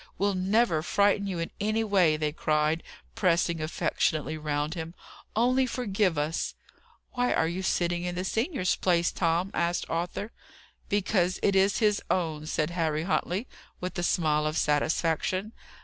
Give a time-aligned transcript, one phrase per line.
[0.17, 2.81] We'll never frighten you in any way!" they cried,
[3.13, 4.95] pressing affectionately round him.
[5.35, 6.55] "Only forgive us!"
[7.11, 10.31] "Why are you sitting in the senior's place, Tom?" asked Arthur.
[10.89, 13.47] "Because it is his own," said Harry Huntley,
[13.79, 15.51] with a smile of satisfaction.